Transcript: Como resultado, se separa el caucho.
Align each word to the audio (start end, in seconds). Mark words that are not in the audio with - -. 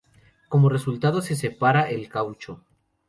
Como 0.49 0.67
resultado, 0.69 1.21
se 1.21 1.35
separa 1.35 1.87
el 1.91 2.09
caucho. 2.09 2.63